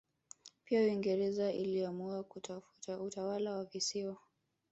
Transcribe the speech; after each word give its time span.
Pia 0.65 0.81
Uingereza 0.81 1.53
iliamua 1.53 2.23
kutafuta 2.23 3.01
utawala 3.01 3.51
wa 3.55 3.65
visiwa 3.65 4.17